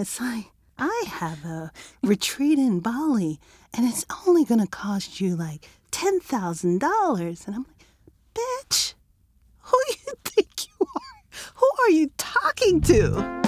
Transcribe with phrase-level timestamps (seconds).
[0.00, 0.46] it's like,
[0.78, 1.70] I have a
[2.02, 3.38] retreat in Bali
[3.74, 7.46] and it's only going to cost you like $10,000.
[7.46, 7.84] And I'm like,
[8.34, 8.94] bitch,
[9.58, 11.52] who you think you are?
[11.56, 13.40] Who are you talking to?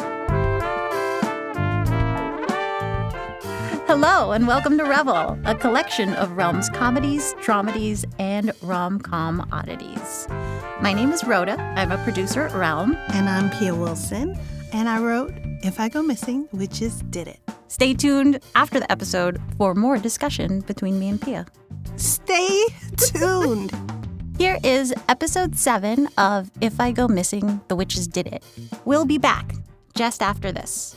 [3.87, 10.27] Hello, and welcome to Revel, a collection of Realm's comedies, dramedies, and rom com oddities.
[10.80, 11.61] My name is Rhoda.
[11.77, 12.96] I'm a producer at Realm.
[13.09, 14.39] And I'm Pia Wilson,
[14.73, 17.39] and I wrote If I Go Missing, the Witches Did It.
[17.69, 21.47] Stay tuned after the episode for more discussion between me and Pia.
[21.95, 22.66] Stay
[22.97, 23.70] tuned.
[24.39, 28.43] Here is episode seven of If I Go Missing, The Witches Did It.
[28.84, 29.55] We'll be back
[29.95, 30.97] just after this.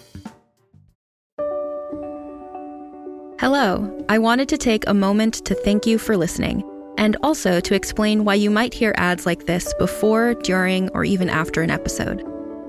[3.39, 6.63] Hello, I wanted to take a moment to thank you for listening,
[6.97, 11.29] and also to explain why you might hear ads like this before, during, or even
[11.29, 12.23] after an episode.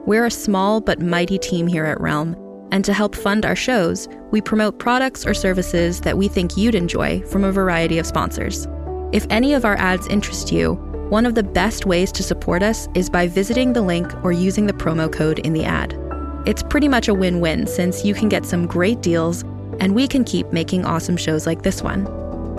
[0.07, 2.37] We're a small but mighty team here at Realm,
[2.71, 6.77] and to help fund our shows, we promote products or services that we think you'd
[6.77, 8.69] enjoy from a variety of sponsors.
[9.11, 10.75] If any of our ads interest you,
[11.09, 14.69] one of the best ways to support us is by visiting the link or using
[14.69, 15.99] the promo code in the ad.
[16.47, 19.43] It's pretty much a win win since you can get some great deals
[19.81, 22.07] and we can keep making awesome shows like this one.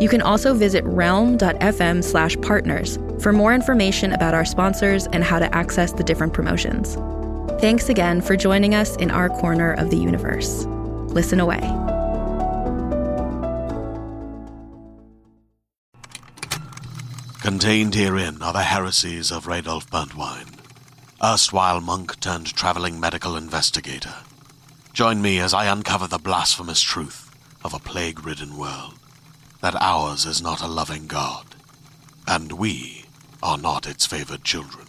[0.02, 5.39] You can also visit realm.fm slash partners for more information about our sponsors and how
[5.39, 6.98] to access the different promotions.
[7.59, 10.66] Thanks again for joining us in our corner of the universe.
[11.09, 11.61] Listen away.
[17.41, 20.59] Contained herein are the heresies of Radolf Burntwine,
[21.23, 24.14] erstwhile monk turned traveling medical investigator.
[24.94, 28.94] Join me as I uncover the blasphemous truth of a plague ridden world
[29.61, 31.55] that ours is not a loving God,
[32.27, 33.05] and we
[33.42, 34.86] are not its favored children.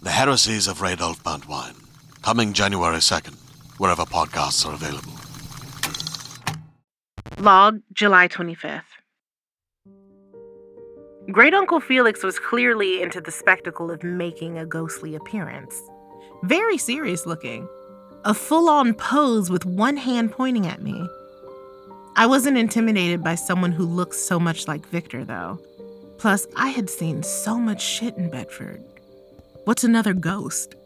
[0.00, 1.74] The Heresies of Radolf Burntwine,
[2.22, 3.34] coming January 2nd,
[3.78, 5.12] wherever podcasts are available.
[7.42, 8.82] Log, July 25th.
[11.32, 15.74] Great Uncle Felix was clearly into the spectacle of making a ghostly appearance.
[16.44, 17.68] Very serious looking
[18.24, 21.08] a full on pose with one hand pointing at me.
[22.14, 25.58] I wasn't intimidated by someone who looks so much like Victor, though.
[26.18, 28.84] Plus, I had seen so much shit in Bedford.
[29.68, 30.76] What's another ghost?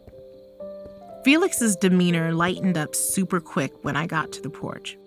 [1.25, 4.99] Felix's demeanor lightened up super quick when I got to the porch.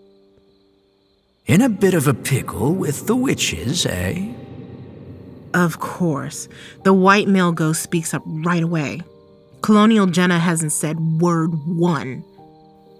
[1.45, 4.31] In a bit of a pickle with the witches, eh?
[5.53, 6.47] Of course.
[6.85, 9.01] The white male ghost speaks up right away.
[9.61, 12.23] Colonial Jenna hasn't said word one.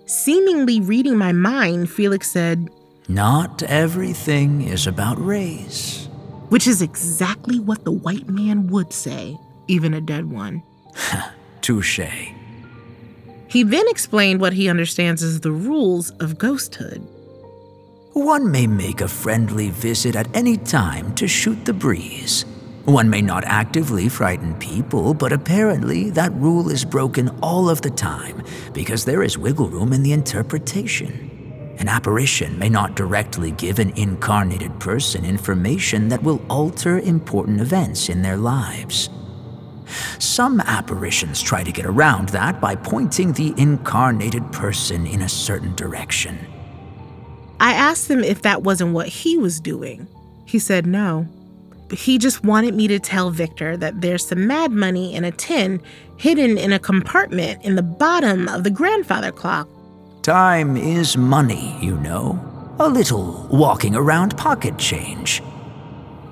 [0.08, 2.68] Seemingly reading my mind, Felix said,
[3.08, 6.10] Not everything is about race.
[6.50, 9.38] Which is exactly what the white man would say,
[9.68, 10.64] even a dead one.
[11.62, 12.00] Touche.
[13.48, 17.08] He then explained what he understands as the rules of ghosthood.
[18.14, 22.46] One may make a friendly visit at any time to shoot the breeze.
[22.86, 27.90] One may not actively frighten people, but apparently that rule is broken all of the
[27.90, 28.44] time
[28.74, 31.76] because there is wiggle room in the interpretation.
[31.80, 38.08] An apparition may not directly give an incarnated person information that will alter important events
[38.08, 39.10] in their lives.
[40.20, 45.76] Some apparitions try to get around that by pointing the incarnated person in a certain
[45.76, 46.38] direction.
[47.60, 50.08] I asked him if that wasn't what he was doing.
[50.46, 51.28] He said no
[51.92, 55.82] he just wanted me to tell Victor that there's some mad money in a tin
[56.18, 59.68] hidden in a compartment in the bottom of the grandfather clock.
[60.24, 62.42] Time is money, you know.
[62.80, 65.42] A little walking around pocket change.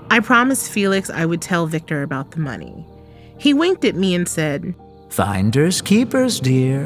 [0.10, 2.86] I promised Felix I would tell Victor about the money.
[3.44, 4.74] He winked at me and said,
[5.10, 6.86] Finders keepers, dear.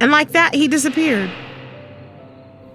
[0.00, 1.28] And like that, he disappeared.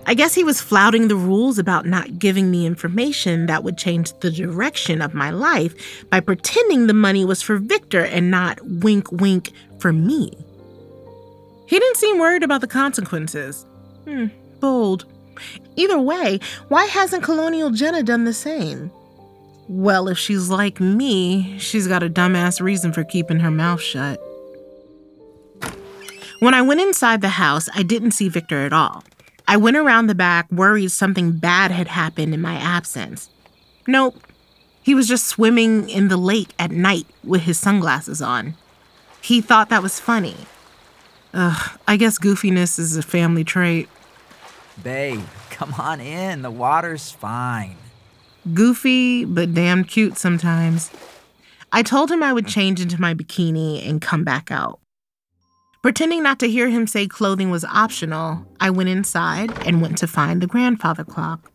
[0.05, 4.11] I guess he was flouting the rules about not giving me information that would change
[4.19, 9.09] the direction of my life by pretending the money was for Victor and not wink
[9.09, 10.29] wink for me.
[11.67, 13.65] He didn't seem worried about the consequences.
[14.03, 14.25] Hmm,
[14.59, 15.05] bold.
[15.77, 18.91] Either way, why hasn't Colonial Jenna done the same?
[19.73, 24.21] Well, if she's like me, she's got a dumbass reason for keeping her mouth shut.
[26.39, 29.05] When I went inside the house, I didn't see Victor at all.
[29.47, 33.29] I went around the back worried something bad had happened in my absence.
[33.87, 34.17] Nope.
[34.83, 38.55] He was just swimming in the lake at night with his sunglasses on.
[39.21, 40.35] He thought that was funny.
[41.33, 43.87] Ugh, I guess goofiness is a family trait.
[44.83, 46.41] Babe, come on in.
[46.41, 47.77] The water's fine.
[48.53, 50.91] Goofy, but damn cute sometimes.
[51.71, 54.79] I told him I would change into my bikini and come back out.
[55.81, 60.07] Pretending not to hear him say clothing was optional, I went inside and went to
[60.07, 61.51] find the grandfather clock.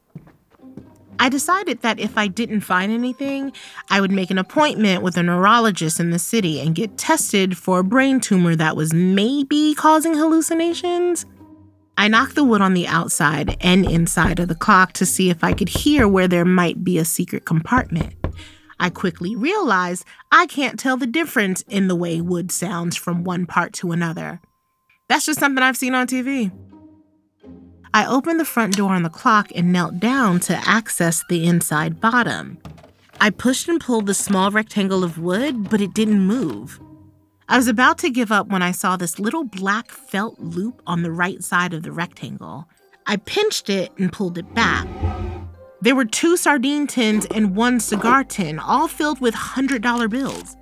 [1.18, 3.52] I decided that if I didn't find anything,
[3.90, 7.78] I would make an appointment with a neurologist in the city and get tested for
[7.78, 11.24] a brain tumor that was maybe causing hallucinations.
[11.98, 15.43] I knocked the wood on the outside and inside of the clock to see if
[15.43, 18.14] I could hear where there might be a secret compartment.
[18.78, 23.46] I quickly realized I can't tell the difference in the way wood sounds from one
[23.46, 24.40] part to another.
[25.08, 26.52] That's just something I've seen on TV.
[27.94, 31.99] I opened the front door on the clock and knelt down to access the inside
[31.99, 32.58] bottom.
[33.19, 36.78] I pushed and pulled the small rectangle of wood, but it didn't move.
[37.48, 41.02] I was about to give up when I saw this little black felt loop on
[41.02, 42.69] the right side of the rectangle.
[43.06, 44.88] I pinched it and pulled it back.
[45.81, 50.56] There were two sardine tins and one cigar tin, all filled with $100 bills.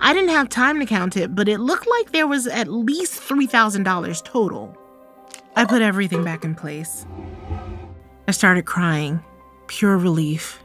[0.00, 3.22] I didn't have time to count it, but it looked like there was at least
[3.22, 4.76] $3,000 total.
[5.56, 7.06] I put everything back in place.
[8.28, 9.20] I started crying,
[9.66, 10.62] pure relief.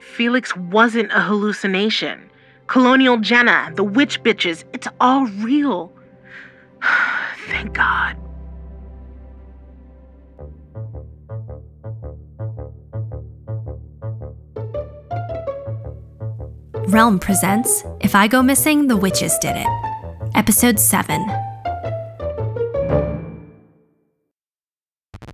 [0.00, 2.30] Felix wasn't a hallucination.
[2.72, 5.92] Colonial Jenna, the witch bitches, it's all real.
[7.46, 8.16] Thank God.
[16.88, 19.66] Realm presents If I Go Missing, the Witches Did It.
[20.34, 21.26] Episode 7.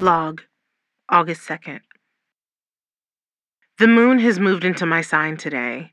[0.00, 0.43] Log,
[1.08, 1.82] August 2nd.
[3.79, 5.93] The moon has moved into my sign today.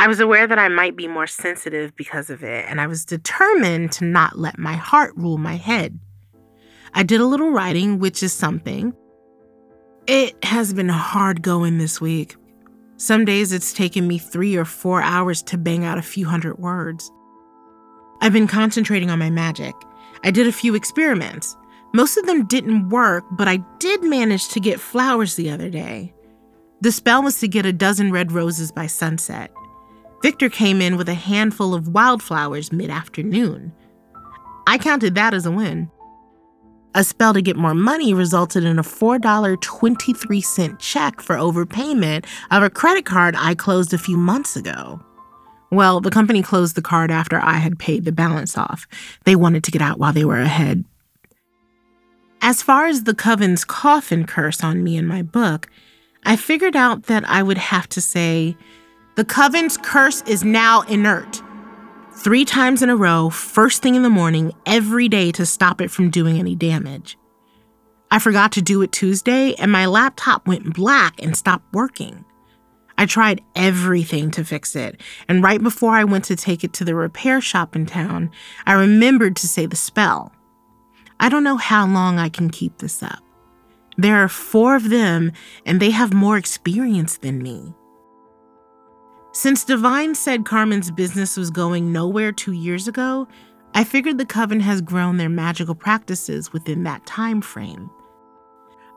[0.00, 3.04] I was aware that I might be more sensitive because of it, and I was
[3.04, 5.98] determined to not let my heart rule my head.
[6.94, 8.94] I did a little writing, which is something.
[10.06, 12.34] It has been hard going this week.
[12.96, 16.58] Some days it's taken me three or four hours to bang out a few hundred
[16.58, 17.12] words.
[18.22, 19.74] I've been concentrating on my magic.
[20.24, 21.58] I did a few experiments.
[21.92, 26.14] Most of them didn't work, but I did manage to get flowers the other day.
[26.80, 29.50] The spell was to get a dozen red roses by sunset.
[30.22, 33.72] Victor came in with a handful of wildflowers mid afternoon.
[34.66, 35.90] I counted that as a win.
[36.94, 42.70] A spell to get more money resulted in a $4.23 check for overpayment of a
[42.70, 45.00] credit card I closed a few months ago.
[45.70, 48.88] Well, the company closed the card after I had paid the balance off.
[49.24, 50.84] They wanted to get out while they were ahead.
[52.42, 55.68] As far as the Coven's coffin curse on me in my book,
[56.24, 58.56] I figured out that I would have to say,
[59.20, 61.42] The Coven's curse is now inert
[62.14, 65.90] three times in a row, first thing in the morning, every day to stop it
[65.90, 67.18] from doing any damage.
[68.10, 72.24] I forgot to do it Tuesday, and my laptop went black and stopped working.
[72.96, 76.84] I tried everything to fix it, and right before I went to take it to
[76.86, 78.30] the repair shop in town,
[78.64, 80.32] I remembered to say the spell.
[81.20, 83.22] I don't know how long I can keep this up.
[83.98, 85.32] There are four of them,
[85.66, 87.74] and they have more experience than me.
[89.32, 93.28] Since Divine said Carmen's business was going nowhere two years ago,
[93.74, 97.88] I figured the Coven has grown their magical practices within that time frame.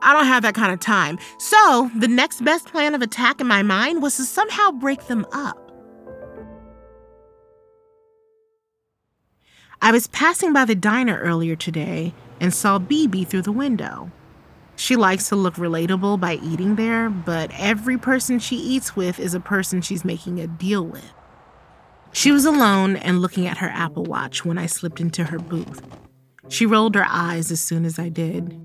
[0.02, 3.46] I don't have that kind of time, so the next best plan of attack in
[3.46, 5.56] my mind was to somehow break them up.
[9.80, 14.10] I was passing by the diner earlier today and saw BB through the window.
[14.76, 19.34] She likes to look relatable by eating there, but every person she eats with is
[19.34, 21.12] a person she's making a deal with.
[22.12, 25.82] She was alone and looking at her Apple Watch when I slipped into her booth.
[26.48, 28.60] She rolled her eyes as soon as I did.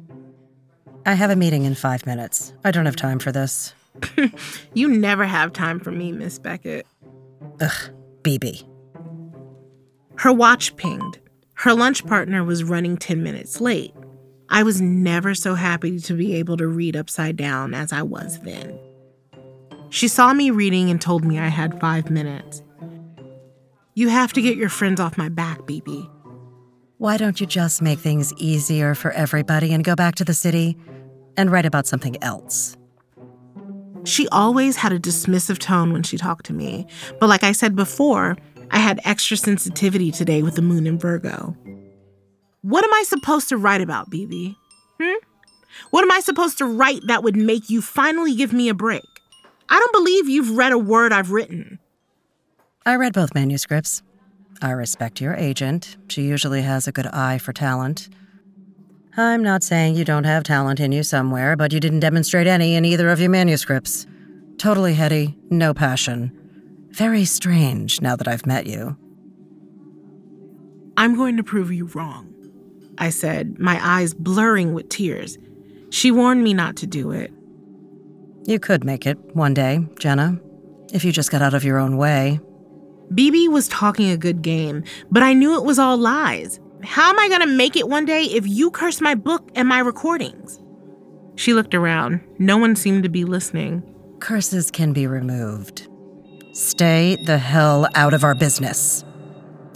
[1.06, 2.54] I have a meeting in five minutes.
[2.64, 3.74] I don't have time for this.
[4.74, 6.86] you never have time for me, Miss Beckett.
[7.62, 7.90] Ugh,
[8.22, 8.68] BB.
[10.18, 11.20] Her watch pinged.
[11.56, 13.94] Her lunch partner was running 10 minutes late.
[14.50, 18.40] I was never so happy to be able to read upside down as I was
[18.40, 18.80] then.
[19.90, 22.64] She saw me reading and told me I had five minutes.
[23.94, 26.10] You have to get your friends off my back, BB.
[26.98, 30.78] Why don't you just make things easier for everybody and go back to the city
[31.38, 32.76] and write about something else?
[34.06, 36.88] She always had a dismissive tone when she talked to me,
[37.20, 38.38] but like I said before,
[38.72, 41.56] I had extra sensitivity today with the moon in Virgo.
[42.62, 44.56] What am I supposed to write about, BB?
[45.00, 45.14] Hmm?
[45.92, 49.04] What am I supposed to write that would make you finally give me a break?
[49.70, 51.80] I don't believe you've read a word I've written.
[52.86, 54.02] I read both manuscripts.
[54.62, 55.96] I respect your agent.
[56.10, 58.10] She usually has a good eye for talent.
[59.16, 62.76] I'm not saying you don't have talent in you somewhere, but you didn't demonstrate any
[62.76, 64.06] in either of your manuscripts.
[64.58, 66.32] Totally heady, no passion.
[66.92, 68.98] Very strange now that I've met you.
[70.98, 72.29] I'm going to prove you wrong,
[73.00, 75.38] I said, my eyes blurring with tears.
[75.90, 77.32] She warned me not to do it.
[78.46, 80.40] You could make it one day, Jenna,
[80.94, 82.40] if you just got out of your own way.
[83.14, 86.60] BB was talking a good game, but I knew it was all lies.
[86.84, 89.68] How am I going to make it one day if you curse my book and
[89.68, 90.60] my recordings?
[91.36, 92.22] She looked around.
[92.38, 93.84] No one seemed to be listening.
[94.20, 95.88] Curses can be removed.
[96.54, 99.04] Stay the hell out of our business.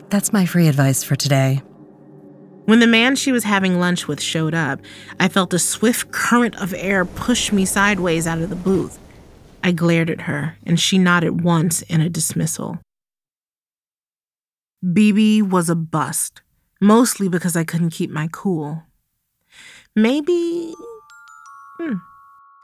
[0.10, 1.62] That's my free advice for today.
[2.66, 4.80] When the man she was having lunch with showed up,
[5.20, 9.00] I felt a swift current of air push me sideways out of the booth.
[9.62, 12.80] I glared at her, and she nodded once in a dismissal.
[14.84, 16.42] BB was a bust,
[16.82, 18.84] mostly because I couldn't keep my cool.
[19.96, 20.74] Maybe.
[21.80, 21.96] Hmm,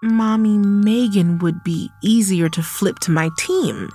[0.02, 3.90] Mommy Megan would be easier to flip to my team.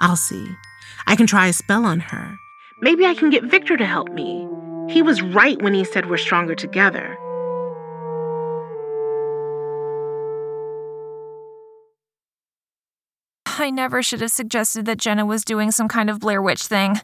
[0.00, 0.48] I'll see.
[1.06, 2.36] I can try a spell on her.
[2.80, 4.46] Maybe I can get Victor to help me.
[4.88, 7.18] He was right when he said we're stronger together.
[13.58, 17.00] I never should have suggested that Jenna was doing some kind of Blair Witch thing.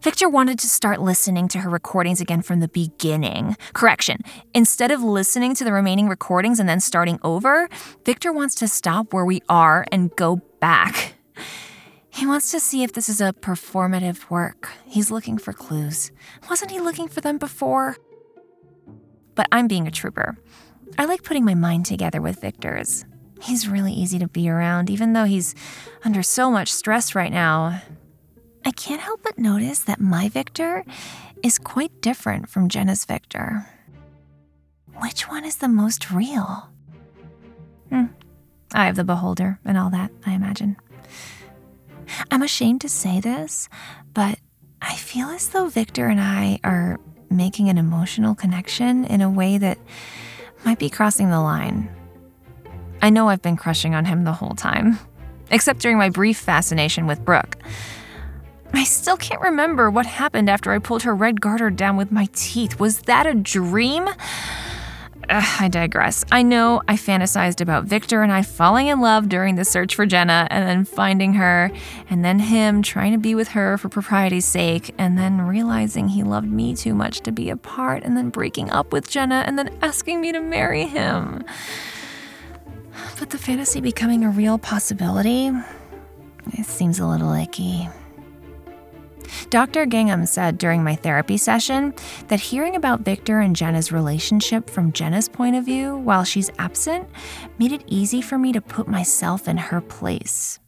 [0.00, 3.56] Victor wanted to start listening to her recordings again from the beginning.
[3.72, 4.18] Correction,
[4.54, 7.68] instead of listening to the remaining recordings and then starting over,
[8.04, 11.14] Victor wants to stop where we are and go back.
[12.14, 14.70] He wants to see if this is a performative work.
[14.84, 16.12] He's looking for clues.
[16.50, 17.96] Wasn't he looking for them before?
[19.34, 20.36] But I'm being a trooper.
[20.98, 23.06] I like putting my mind together with Victor's.
[23.40, 25.54] He's really easy to be around, even though he's
[26.04, 27.80] under so much stress right now.
[28.62, 30.84] I can't help but notice that my Victor
[31.42, 33.66] is quite different from Jenna's Victor.
[35.00, 36.68] Which one is the most real?
[37.88, 38.04] Hmm.
[38.74, 40.76] I have the beholder and all that, I imagine.
[42.30, 43.68] I'm ashamed to say this,
[44.14, 44.38] but
[44.80, 46.98] I feel as though Victor and I are
[47.30, 49.78] making an emotional connection in a way that
[50.64, 51.88] might be crossing the line.
[53.00, 54.98] I know I've been crushing on him the whole time,
[55.50, 57.56] except during my brief fascination with Brooke.
[58.74, 62.28] I still can't remember what happened after I pulled her red garter down with my
[62.32, 62.80] teeth.
[62.80, 64.08] Was that a dream?
[65.30, 66.24] Ugh, I digress.
[66.30, 70.04] I know I fantasized about Victor and I falling in love during the search for
[70.04, 71.70] Jenna and then finding her,
[72.10, 76.22] and then him trying to be with her for propriety's sake, and then realizing he
[76.22, 79.70] loved me too much to be apart, and then breaking up with Jenna, and then
[79.80, 81.44] asking me to marry him.
[83.18, 85.50] But the fantasy becoming a real possibility,
[86.52, 87.88] it seems a little icky.
[89.50, 89.86] Dr.
[89.86, 91.94] Gingham said during my therapy session
[92.28, 97.08] that hearing about Victor and Jenna's relationship from Jenna's point of view while she's absent
[97.58, 100.58] made it easy for me to put myself in her place.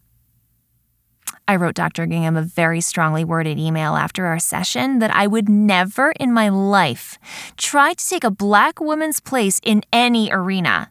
[1.47, 2.07] I wrote Dr.
[2.07, 6.49] Gingham a very strongly worded email after our session that I would never in my
[6.49, 7.19] life
[7.59, 10.91] try to take a black woman's place in any arena.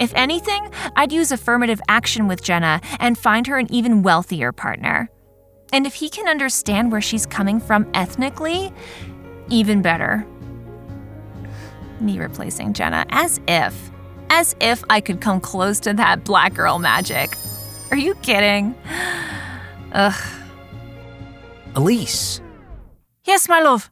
[0.00, 5.08] If anything, I'd use affirmative action with Jenna and find her an even wealthier partner.
[5.72, 8.72] And if he can understand where she's coming from ethnically,
[9.48, 10.26] even better.
[11.98, 13.90] Me replacing Jenna, as if,
[14.28, 17.34] as if I could come close to that black girl magic.
[17.90, 18.74] Are you kidding?
[19.92, 20.22] Ugh.
[21.74, 22.40] Elise.
[23.24, 23.90] Yes, my love,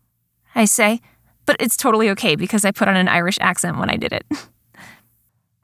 [0.54, 1.00] I say,
[1.46, 4.26] but it's totally okay because I put on an Irish accent when I did it.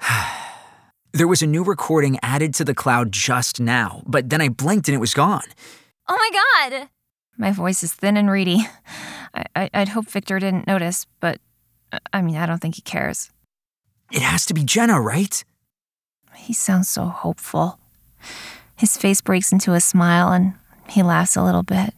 [1.12, 4.88] there was a new recording added to the cloud just now, but then I blinked
[4.88, 5.42] and it was gone.
[6.08, 6.88] Oh my god!
[7.36, 8.66] My voice is thin and reedy.
[9.34, 11.40] I, I, would hope Victor didn't notice, but
[11.92, 13.30] uh, I mean, I don't think he cares.
[14.12, 15.44] It has to be Jenna, right?
[16.34, 17.78] He sounds so hopeful.
[18.76, 20.54] His face breaks into a smile and
[20.88, 21.92] he laughs a little bit.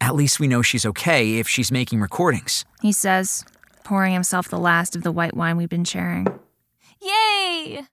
[0.00, 2.64] At least we know she's okay if she's making recordings.
[2.82, 3.44] He says,
[3.84, 6.26] pouring himself the last of the white wine we've been sharing.
[7.00, 7.86] Yay!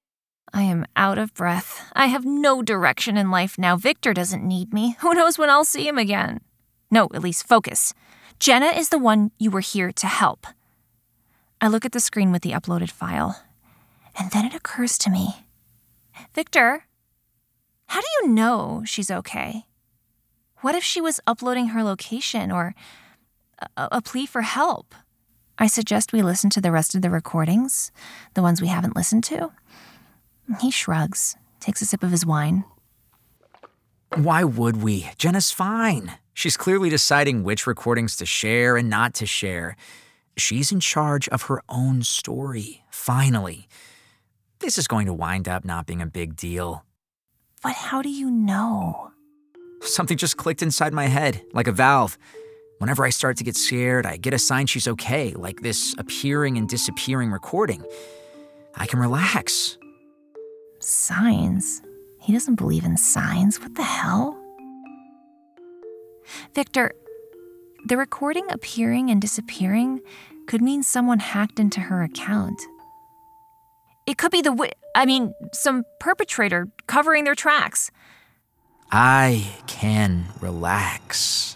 [0.53, 1.89] I am out of breath.
[1.93, 3.77] I have no direction in life now.
[3.77, 4.98] Victor doesn't need me.
[5.00, 6.41] Who knows when I'll see him again?
[6.89, 7.93] No, at least focus.
[8.39, 10.48] Jenna is the one you were here to help.
[11.62, 13.43] I look at the screen with the uploaded file,
[14.17, 15.46] and then it occurs to me
[16.34, 16.86] Victor,
[17.88, 19.65] how do you know she's okay?
[20.62, 22.74] What if she was uploading her location or
[23.77, 24.96] a, a plea for help?
[25.58, 27.91] I suggest we listen to the rest of the recordings,
[28.34, 29.51] the ones we haven't listened to.
[30.60, 32.65] He shrugs, takes a sip of his wine.
[34.15, 35.10] Why would we?
[35.17, 36.13] Jenna's fine.
[36.34, 39.75] She's clearly deciding which recordings to share and not to share.
[40.38, 43.67] She's in charge of her own story, finally.
[44.60, 46.84] This is going to wind up not being a big deal.
[47.63, 49.12] But how do you know?
[49.81, 52.17] Something just clicked inside my head, like a valve.
[52.79, 56.58] Whenever I start to get scared, I get a sign she's okay, like this appearing
[56.58, 57.84] and disappearing recording.
[58.75, 59.77] I can relax.
[60.81, 61.81] Signs?
[62.19, 63.59] He doesn't believe in signs.
[63.59, 64.38] What the hell?
[66.53, 66.91] Victor,
[67.85, 70.01] the recording appearing and disappearing
[70.47, 72.61] could mean someone hacked into her account.
[74.05, 77.91] It could be the, wi- I mean, some perpetrator covering their tracks.
[78.91, 81.55] I can relax.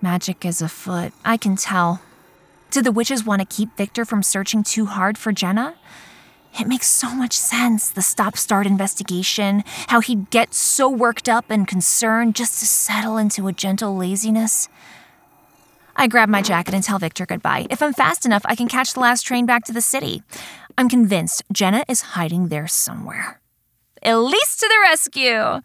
[0.00, 1.12] Magic is afoot.
[1.24, 2.02] I can tell.
[2.70, 5.74] Did the witches want to keep Victor from searching too hard for Jenna?
[6.58, 11.46] It makes so much sense, the stop start investigation, how he'd get so worked up
[11.50, 14.68] and concerned just to settle into a gentle laziness.
[15.96, 17.66] I grab my jacket and tell Victor goodbye.
[17.70, 20.22] If I'm fast enough, I can catch the last train back to the city.
[20.76, 23.40] I'm convinced Jenna is hiding there somewhere.
[24.02, 25.60] Elise to the rescue!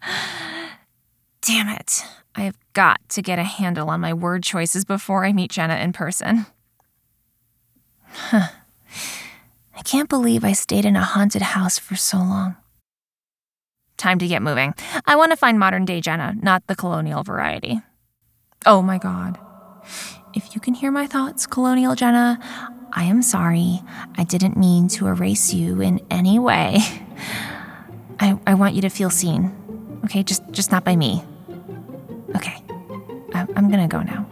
[1.40, 2.04] Damn it.
[2.34, 5.76] I have got to get a handle on my word choices before I meet Jenna
[5.76, 6.46] in person.
[8.06, 8.48] Huh.
[9.78, 12.56] I can't believe I stayed in a haunted house for so long.
[13.96, 14.74] Time to get moving.
[15.06, 17.80] I want to find modern day Jenna, not the colonial variety.
[18.66, 19.38] Oh my god.
[20.34, 22.38] If you can hear my thoughts, Colonial Jenna,
[22.92, 23.80] I am sorry.
[24.16, 26.78] I didn't mean to erase you in any way.
[28.20, 29.52] I, I want you to feel seen.
[30.04, 31.22] Okay, just just not by me.
[32.34, 32.62] Okay.
[33.32, 34.26] I, I'm gonna go now.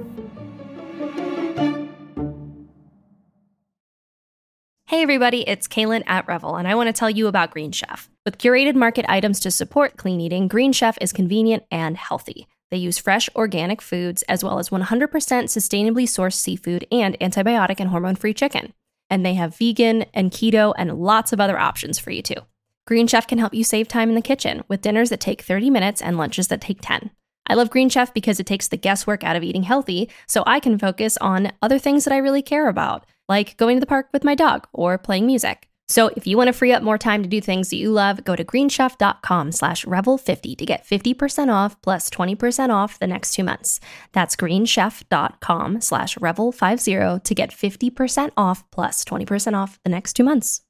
[4.97, 8.09] Hey everybody, it's Kaylin at Revel, and I want to tell you about Green Chef.
[8.25, 12.47] With curated market items to support clean eating, Green Chef is convenient and healthy.
[12.71, 17.91] They use fresh, organic foods as well as 100% sustainably sourced seafood and antibiotic and
[17.91, 18.73] hormone free chicken.
[19.11, 22.47] And they have vegan and keto and lots of other options for you too.
[22.87, 25.69] Green Chef can help you save time in the kitchen with dinners that take 30
[25.69, 27.11] minutes and lunches that take 10.
[27.47, 30.59] I love Green Chef because it takes the guesswork out of eating healthy so I
[30.59, 34.09] can focus on other things that I really care about like going to the park
[34.13, 35.69] with my dog or playing music.
[35.89, 38.25] So if you want to free up more time to do things that you love,
[38.25, 43.45] go to greenchef.com slash revel50 to get 50% off plus 20% off the next two
[43.45, 43.79] months.
[44.13, 50.63] That's greenchef.com slash revel50 to get 50% off plus 20% off the next two months.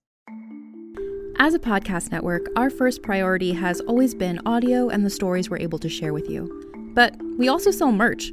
[1.39, 5.59] As a podcast network, our first priority has always been audio and the stories we're
[5.59, 6.93] able to share with you.
[6.95, 8.33] But we also sell merch.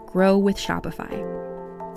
[0.11, 1.41] grow with Shopify.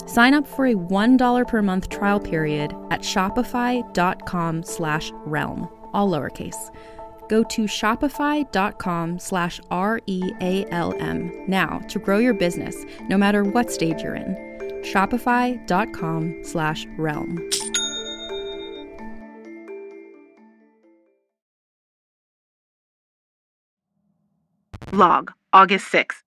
[0.09, 6.71] Sign up for a $1 per month trial period at shopify.com slash realm, all lowercase.
[7.29, 14.15] Go to shopify.com slash R-E-A-L-M now to grow your business, no matter what stage you're
[14.15, 14.35] in.
[14.83, 17.39] Shopify.com slash realm.
[24.93, 26.23] Log, August 6th.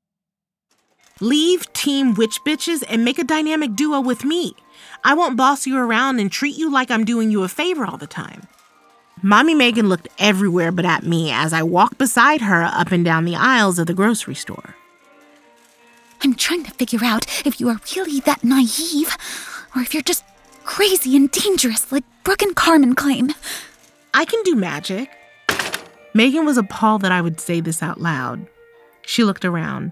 [1.19, 4.55] Leave Team Witch Bitches and make a dynamic duo with me.
[5.03, 7.97] I won't boss you around and treat you like I'm doing you a favor all
[7.97, 8.43] the time.
[9.23, 13.25] Mommy Megan looked everywhere but at me as I walked beside her up and down
[13.25, 14.75] the aisles of the grocery store.
[16.23, 19.17] I'm trying to figure out if you are really that naive
[19.75, 20.23] or if you're just
[20.65, 23.33] crazy and dangerous like Brooke and Carmen claim.
[24.13, 25.09] I can do magic.
[26.13, 28.45] Megan was appalled that I would say this out loud.
[29.03, 29.91] She looked around.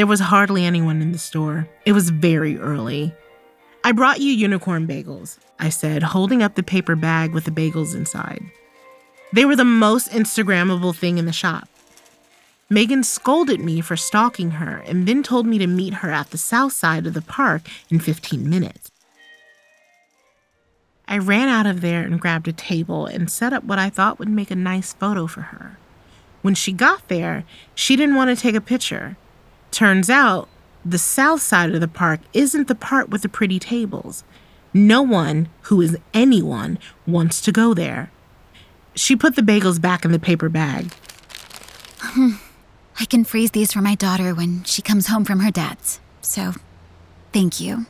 [0.00, 1.68] There was hardly anyone in the store.
[1.84, 3.14] It was very early.
[3.84, 7.94] I brought you unicorn bagels, I said, holding up the paper bag with the bagels
[7.94, 8.42] inside.
[9.34, 11.68] They were the most Instagrammable thing in the shop.
[12.70, 16.38] Megan scolded me for stalking her and then told me to meet her at the
[16.38, 18.90] south side of the park in 15 minutes.
[21.06, 24.18] I ran out of there and grabbed a table and set up what I thought
[24.18, 25.76] would make a nice photo for her.
[26.40, 29.18] When she got there, she didn't want to take a picture.
[29.70, 30.48] Turns out,
[30.84, 34.24] the south side of the park isn't the part with the pretty tables.
[34.72, 38.10] No one, who is anyone, wants to go there.
[38.94, 40.92] She put the bagels back in the paper bag.
[43.00, 46.00] I can freeze these for my daughter when she comes home from her dad's.
[46.20, 46.52] So,
[47.32, 47.86] thank you.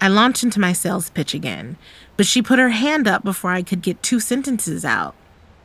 [0.00, 1.76] I launched into my sales pitch again,
[2.16, 5.14] but she put her hand up before I could get two sentences out.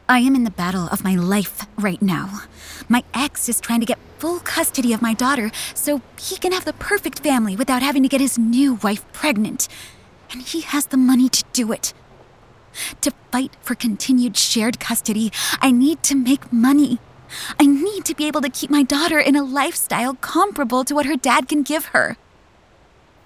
[0.10, 2.42] I am in the battle of my life right now.
[2.88, 6.66] My ex is trying to get full custody of my daughter so he can have
[6.66, 9.68] the perfect family without having to get his new wife pregnant.
[10.32, 11.94] And he has the money to do it.
[13.02, 17.00] To fight for continued shared custody, I need to make money.
[17.60, 21.06] I need to be able to keep my daughter in a lifestyle comparable to what
[21.06, 22.18] her dad can give her.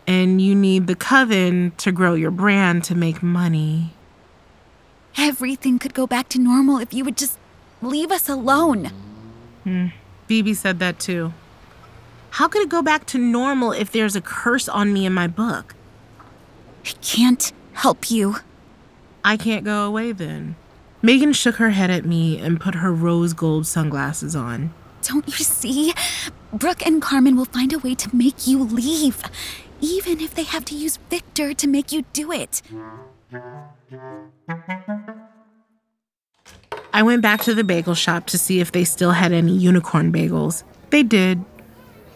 [0.07, 3.93] And you need the coven to grow your brand to make money.
[5.17, 7.37] Everything could go back to normal if you would just
[7.81, 8.91] leave us alone.
[9.63, 9.87] Hmm.
[10.31, 11.33] Phoebe said that too.
[12.29, 15.27] How could it go back to normal if there's a curse on me in my
[15.27, 15.75] book?
[16.85, 18.37] I can't help you.
[19.25, 20.55] I can't go away then.
[21.01, 24.73] Megan shook her head at me and put her rose gold sunglasses on.
[25.01, 25.93] Don't you see?
[26.53, 29.21] Brooke and Carmen will find a way to make you leave,
[29.81, 32.61] even if they have to use Victor to make you do it.
[36.93, 40.11] I went back to the bagel shop to see if they still had any unicorn
[40.11, 40.63] bagels.
[40.89, 41.43] They did.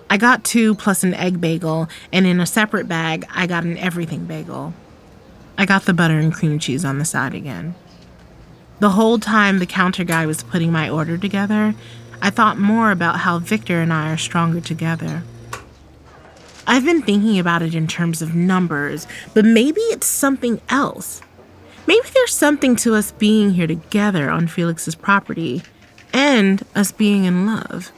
[0.10, 3.78] I got two plus an egg bagel, and in a separate bag, I got an
[3.78, 4.74] everything bagel.
[5.58, 7.74] I got the butter and cream cheese on the side again.
[8.80, 11.74] The whole time the counter guy was putting my order together,
[12.22, 15.24] I thought more about how Victor and I are stronger together.
[16.68, 21.22] I've been thinking about it in terms of numbers, but maybe it's something else.
[21.88, 25.62] Maybe there's something to us being here together on Felix's property
[26.14, 27.92] and us being in love.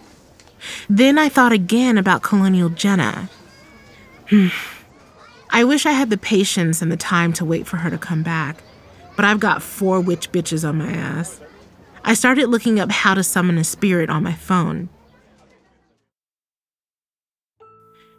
[0.90, 3.30] Then I thought again about Colonial Jenna.
[4.30, 4.48] Hmm.
[5.50, 8.24] I wish I had the patience and the time to wait for her to come
[8.24, 8.62] back,
[9.16, 11.40] but I've got four witch bitches on my ass.
[12.04, 14.90] I started looking up how to summon a spirit on my phone.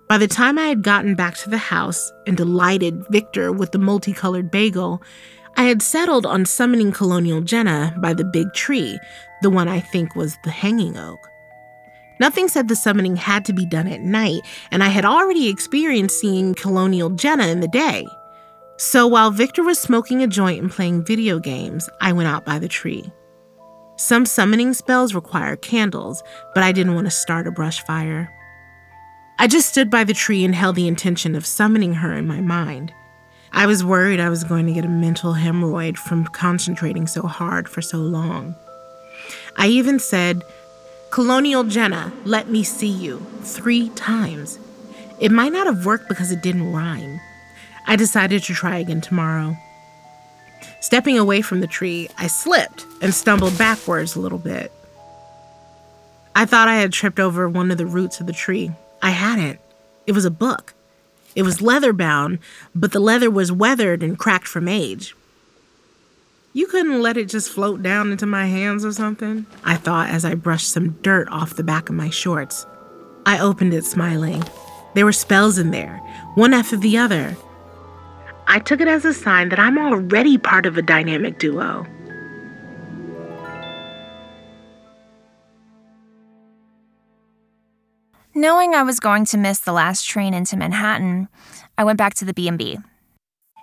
[0.09, 3.79] By the time I had gotten back to the house and delighted Victor with the
[3.79, 5.03] multicolored bagel,
[5.59, 8.97] I had settled on summoning Colonial Jenna by the big tree,
[9.43, 11.19] the one I think was the hanging oak.
[12.21, 16.21] Nothing said the summoning had to be done at night, and I had already experienced
[16.21, 18.07] seeing Colonial Jenna in the day.
[18.77, 22.61] So while Victor was smoking a joint and playing video games, I went out by
[22.61, 23.11] the tree.
[23.97, 26.23] Some summoning spells require candles,
[26.55, 28.33] but I didn't want to start a brush fire.
[29.41, 32.41] I just stood by the tree and held the intention of summoning her in my
[32.41, 32.93] mind.
[33.53, 37.69] I was worried I was going to get a mental hemorrhoid from concentrating so hard
[37.69, 38.55] for so long.
[39.57, 40.43] I even said,
[41.11, 44.59] Colonial Jenna, let me see you, three times.
[45.19, 47.21] It might not have worked because it didn't rhyme.
[47.87, 49.57] I decided to try again tomorrow.
[50.81, 54.71] Stepping away from the tree, I slipped and stumbled backwards a little bit.
[56.37, 58.71] I thought I had tripped over one of the roots of the tree.
[59.03, 59.59] I hadn't.
[60.07, 60.75] It was a book.
[61.39, 62.41] It was leather bound,
[62.75, 65.15] but the leather was weathered and cracked from age.
[66.53, 69.47] You couldn't let it just float down into my hands or something?
[69.63, 72.67] I thought as I brushed some dirt off the back of my shorts.
[73.25, 74.43] I opened it smiling.
[74.97, 75.99] There were spells in there,
[76.35, 77.37] one after the other.
[78.49, 81.87] I took it as a sign that I'm already part of a dynamic duo.
[88.39, 91.27] Knowing I was going to miss the last train into Manhattan,
[91.77, 92.79] I went back to the B&B.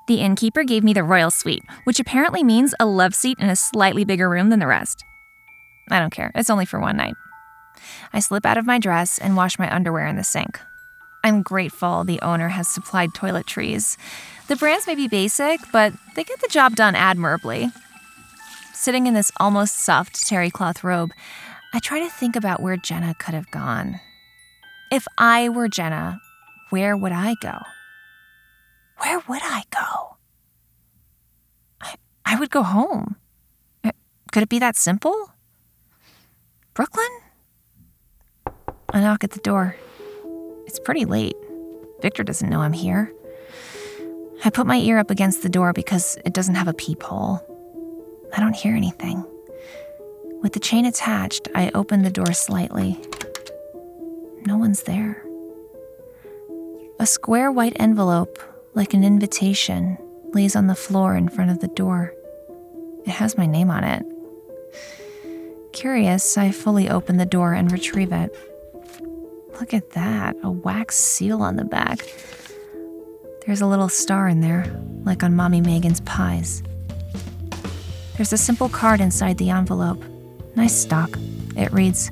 [0.10, 3.56] The innkeeper gave me the royal suite, which apparently means a love seat in a
[3.56, 5.02] slightly bigger room than the rest.
[5.90, 7.14] I don't care, it's only for one night.
[8.12, 10.60] I slip out of my dress and wash my underwear in the sink.
[11.24, 13.96] I'm grateful the owner has supplied toiletries.
[14.50, 17.70] The brands may be basic, but they get the job done admirably.
[18.74, 21.14] Sitting in this almost soft terry cloth robe,
[21.74, 24.02] I try to think about where Jenna could have gone.
[24.92, 26.22] If I were Jenna,
[26.70, 27.58] where would I go?
[29.00, 30.18] Where would I go?
[31.82, 31.96] I,
[32.26, 33.16] I would go home.
[33.84, 33.92] Uh,
[34.32, 35.32] could it be that simple?
[36.74, 37.08] Brooklyn?
[38.90, 39.76] I knock at the door.
[40.68, 41.36] It's pretty late.
[42.02, 43.12] Victor doesn't know I'm here.
[44.44, 47.42] I put my ear up against the door because it doesn't have a peephole.
[48.36, 49.26] I don't hear anything.
[50.42, 53.00] With the chain attached, I open the door slightly.
[54.46, 55.24] No one's there.
[57.00, 58.38] A square white envelope,
[58.76, 59.98] like an invitation,
[60.34, 62.14] lays on the floor in front of the door.
[63.06, 64.06] It has my name on it.
[65.74, 68.36] Curious, I fully open the door and retrieve it.
[69.60, 72.00] Look at that, a wax seal on the back.
[73.46, 74.66] There's a little star in there,
[75.04, 76.62] like on Mommy Megan's pies.
[78.16, 80.04] There's a simple card inside the envelope.
[80.56, 81.18] Nice stock.
[81.58, 82.12] It reads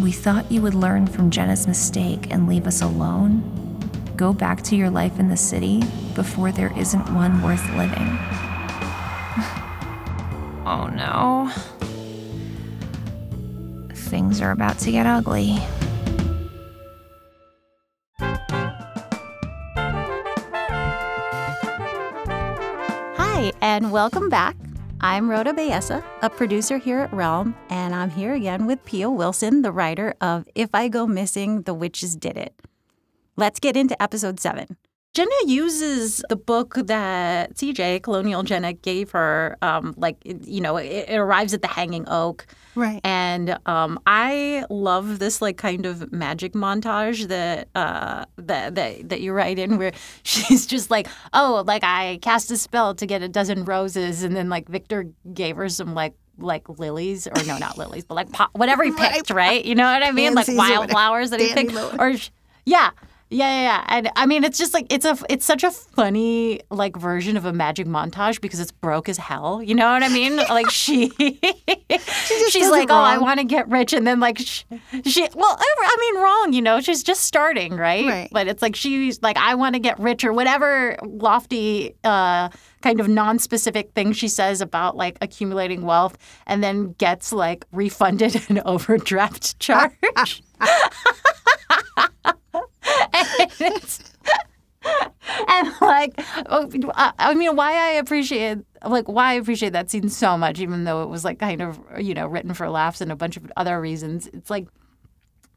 [0.00, 3.42] We thought you would learn from Jenna's mistake and leave us alone.
[4.16, 5.82] Go back to your life in the city
[6.14, 8.08] before there isn't one worth living.
[10.66, 11.52] oh no.
[13.94, 15.58] Things are about to get ugly.
[23.18, 24.56] Hi, and welcome back.
[25.04, 29.62] I'm Rhoda Bayessa, a producer here at Realm, and I'm here again with Pia Wilson,
[29.62, 32.54] the writer of If I Go Missing, The Witches Did It.
[33.36, 34.76] Let's get into episode seven.
[35.14, 39.58] Jenna uses the book that CJ, Colonial Jenna, gave her.
[39.60, 42.46] Um, like, you know, it, it arrives at the Hanging Oak.
[42.74, 42.98] Right.
[43.04, 49.20] And um, I love this like kind of magic montage that uh, that that that
[49.20, 53.22] you write in where she's just like, oh, like I cast a spell to get
[53.22, 57.58] a dozen roses, and then like Victor gave her some like like lilies or no,
[57.58, 59.62] not lilies, but like po- whatever he picked, right?
[59.62, 60.32] You know what I mean?
[60.32, 62.14] Like wildflowers that he picked, or
[62.64, 62.90] yeah.
[63.32, 63.84] Yeah, yeah, yeah.
[63.88, 67.46] And I mean, it's just like it's a it's such a funny like version of
[67.46, 69.62] a magic montage because it's broke as hell.
[69.62, 70.36] You know what I mean?
[70.50, 71.08] like she,
[72.50, 74.64] she's like, oh, I want to get rich, and then like she,
[75.04, 76.52] she, well, I I mean, wrong.
[76.52, 78.06] You know, she's just starting, right?
[78.06, 78.28] Right.
[78.30, 81.94] But it's like she's like, I want to get rich or whatever lofty.
[82.04, 82.50] uh
[82.82, 86.18] kind of non-specific thing she says about like accumulating wealth
[86.48, 90.42] and then gets like refunded an overdraft charge.
[95.48, 96.12] and like
[96.46, 96.68] oh,
[97.18, 101.02] I mean why I appreciate like why I appreciate that scene so much even though
[101.02, 103.80] it was like kind of you know written for laughs and a bunch of other
[103.80, 104.66] reasons it's like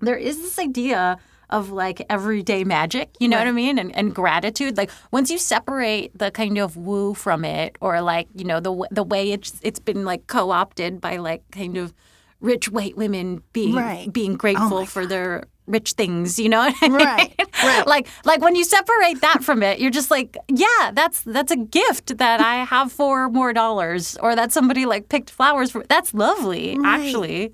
[0.01, 1.17] there is this idea
[1.49, 3.77] of like everyday magic, you know what I mean?
[3.77, 4.77] And, and gratitude.
[4.77, 8.87] Like once you separate the kind of woo from it or like, you know, the
[8.91, 11.93] the way it's it's been like co-opted by like kind of
[12.41, 14.11] rich white women being Right.
[14.11, 16.97] being grateful oh my for their rich things, you know what I mean?
[16.97, 17.87] Right, right.
[17.93, 21.57] like like when you separate that from it, you're just like, yeah, that's that's a
[21.57, 25.83] gift that I have four more dollars or that somebody like picked flowers for.
[25.89, 26.99] That's lovely, Right.
[26.99, 27.53] actually.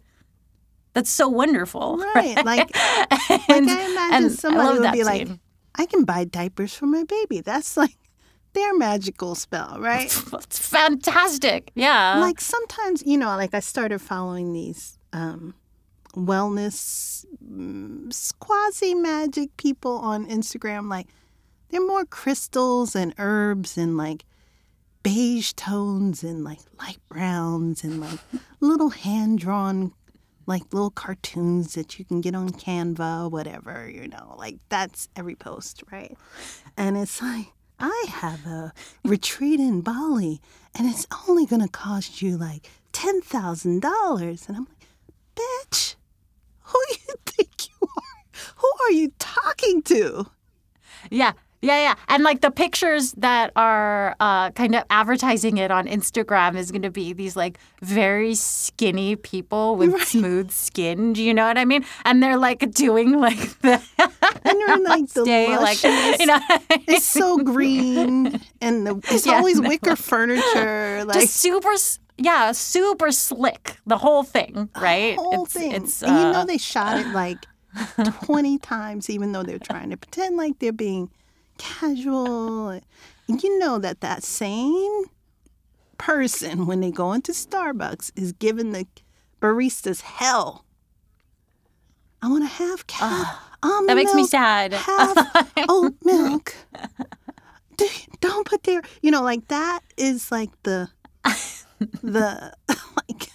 [0.94, 1.98] That's so wonderful.
[2.16, 2.36] Right.
[2.46, 5.40] Like, like And- I imagine I somebody would be like, scene.
[5.76, 7.40] I can buy diapers for my baby.
[7.40, 7.96] That's like
[8.54, 10.12] their magical spell, right?
[10.34, 11.72] It's fantastic.
[11.76, 12.20] Yeah.
[12.20, 15.54] like sometimes, you know, like I started following these um,
[16.14, 20.90] wellness mm, quasi magic people on Instagram.
[20.90, 21.08] Like
[21.70, 24.26] they're more crystals and herbs and like
[25.04, 28.20] beige tones and like light browns and like
[28.60, 29.94] little hand drawn
[30.48, 35.36] like little cartoons that you can get on Canva, whatever, you know, like that's every
[35.36, 36.18] post, right?
[36.76, 37.48] And it's like,
[37.80, 40.42] I have a retreat in Bali
[40.76, 44.48] and it's only gonna cost you like $10,000.
[44.48, 44.88] And I'm like,
[45.36, 45.96] bitch,
[46.72, 48.42] who you think you are?
[48.58, 50.28] Who are you talking to?
[51.10, 51.34] yeah.
[51.64, 51.96] Yeah, yeah.
[52.08, 56.82] And like the pictures that are uh, kind of advertising it on Instagram is going
[56.82, 61.14] to be these like very skinny people with smooth skin.
[61.14, 61.86] Do you know what I mean?
[62.04, 66.40] And they're like doing like the And they're in like the day, like, you know,
[66.88, 69.70] it's so green and the, it's Yeah, always no.
[69.70, 71.04] wicker furniture.
[71.06, 71.74] Like just super,
[72.18, 73.78] yeah, super slick.
[73.86, 75.16] The whole thing, right?
[75.16, 75.72] whole it's, thing.
[75.72, 77.38] It's, and you know uh, they shot it like
[78.26, 81.10] 20 times, even though they're trying to pretend like they're being
[81.58, 82.70] casual.
[83.28, 85.06] And you know that that same
[85.98, 88.88] person, when they go into Starbucks, is giving the
[89.42, 90.66] baristas hell.
[92.22, 93.40] I want to have cat.
[93.64, 94.74] almond that makes me sad.
[94.74, 96.56] Have oat milk.
[97.78, 97.88] Do-
[98.20, 98.82] Don't put there.
[99.02, 100.90] you know, like that is like the,
[102.02, 103.30] the, like,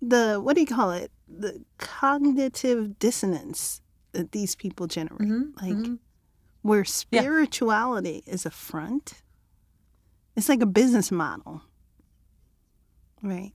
[0.00, 1.10] the, what do you call it?
[1.28, 3.80] The cognitive dissonance
[4.12, 5.28] that these people generate.
[5.60, 5.98] like,
[6.62, 9.22] where spirituality is a front,
[10.36, 11.62] it's like a business model.
[13.22, 13.52] Right.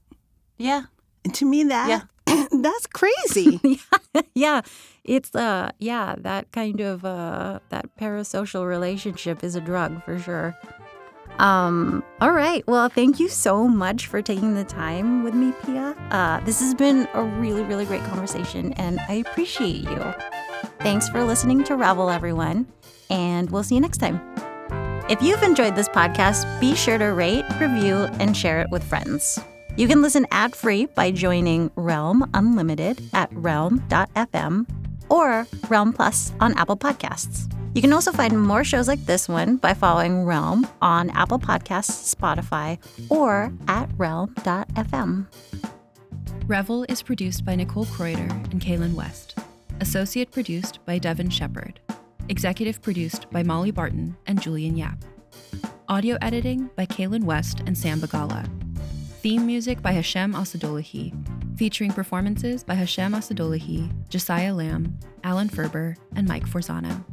[0.58, 0.84] yeah.
[1.24, 2.46] And to me, that, yeah.
[2.62, 3.80] that's crazy.
[4.34, 4.62] yeah
[5.04, 10.58] it's uh yeah that kind of uh that parasocial relationship is a drug for sure
[11.40, 15.96] um all right well thank you so much for taking the time with me pia
[16.12, 20.14] uh this has been a really really great conversation and i appreciate you
[20.80, 22.68] thanks for listening to revel everyone
[23.10, 24.20] and we'll see you next time
[25.10, 29.40] If you've enjoyed this podcast, be sure to rate, review, and share it with friends.
[29.76, 34.70] You can listen ad free by joining Realm Unlimited at realm.fm
[35.10, 37.50] or Realm Plus on Apple Podcasts.
[37.74, 42.14] You can also find more shows like this one by following Realm on Apple Podcasts,
[42.14, 42.80] Spotify,
[43.10, 45.28] or at realm.fm.
[46.48, 49.38] Revel is produced by Nicole Kreuter and Kaylin West.
[49.82, 51.80] Associate produced by Devin Shepard.
[52.28, 54.98] Executive produced by Molly Barton and Julian Yap.
[55.88, 58.50] Audio editing by Kaylin West and Sam Bagala.
[59.22, 61.12] Theme music by Hashem Assadullahi,
[61.58, 67.04] featuring performances by Hashem Assadullahi, Josiah Lamb, Alan Ferber, and Mike Forzano.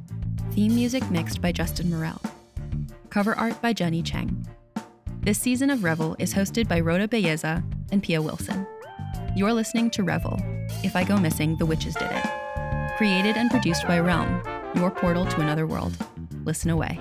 [0.52, 2.22] Theme music mixed by Justin Morel.
[3.10, 4.46] Cover art by Jenny Cheng.
[5.22, 8.64] This season of Revel is hosted by Rhoda Belleza and Pia Wilson.
[9.34, 10.40] You're listening to Revel.
[10.84, 12.96] If I Go Missing, The Witches Did It.
[12.96, 14.40] Created and produced by Realm,
[14.76, 15.96] your portal to another world.
[16.44, 17.00] Listen away.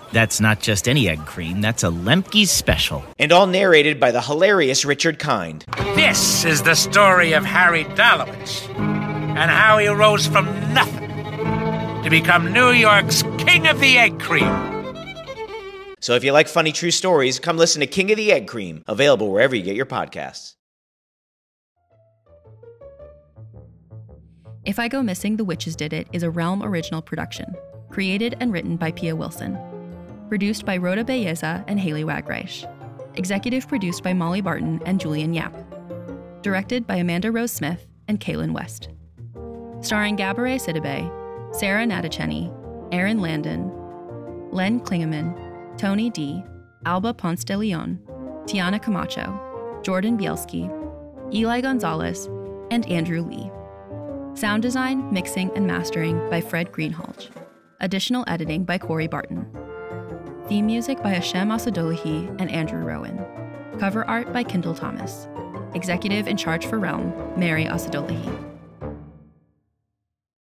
[0.11, 3.03] That's not just any egg cream, that's a Lemke's special.
[3.17, 5.63] And all narrated by the hilarious Richard Kind.
[5.95, 11.09] This is the story of Harry Dalowitz and how he rose from nothing
[12.03, 14.71] to become New York's King of the Egg Cream.
[16.01, 18.83] So if you like funny true stories, come listen to King of the Egg Cream,
[18.87, 20.55] available wherever you get your podcasts.
[24.65, 27.55] If I Go Missing, The Witches Did It is a Realm original production,
[27.89, 29.57] created and written by Pia Wilson.
[30.31, 32.63] Produced by Rhoda Belleza and Haley Wagreich.
[33.15, 35.53] Executive produced by Molly Barton and Julian Yap.
[36.41, 38.87] Directed by Amanda Rose Smith and Kaylin West.
[39.81, 42.49] Starring Gabourey Sidibe, Sarah Natacheni,
[42.93, 43.69] Aaron Landon,
[44.51, 46.41] Len Klingeman, Tony D,
[46.85, 47.99] Alba Ponce de Leon,
[48.45, 50.71] Tiana Camacho, Jordan Bielski,
[51.33, 52.27] Eli Gonzalez,
[52.71, 53.51] and Andrew Lee.
[54.39, 57.29] Sound design, mixing, and mastering by Fred Greenhalgh.
[57.81, 59.45] Additional editing by Corey Barton.
[60.51, 63.25] Theme music by Hashem Assadullahi and Andrew Rowan.
[63.79, 65.29] Cover art by Kendall Thomas.
[65.75, 68.50] Executive in charge for Realm, Mary Assadullahi.